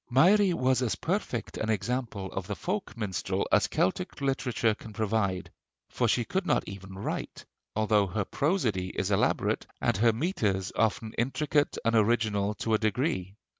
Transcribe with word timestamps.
Mairi 0.09 0.51
was 0.51 0.81
as 0.81 0.95
perfect 0.95 1.57
an 1.59 1.69
example 1.69 2.31
of 2.31 2.47
the 2.47 2.55
folk 2.55 2.97
minstrel 2.97 3.47
as 3.51 3.67
Celtic 3.67 4.19
literature 4.19 4.73
can 4.73 4.93
provide; 4.93 5.51
for 5.89 6.07
she 6.07 6.25
could 6.25 6.43
not 6.43 6.67
even 6.67 6.95
write, 6.97 7.45
although 7.75 8.07
her 8.07 8.25
prosody 8.25 8.87
is 8.97 9.11
elaborate, 9.11 9.67
and 9.79 9.95
her 9.97 10.11
metres 10.11 10.71
often 10.75 11.13
intricate 11.19 11.77
and 11.85 11.93
original 11.93 12.55
to 12.55 12.73
a 12.73 12.79
degree. 12.79 13.35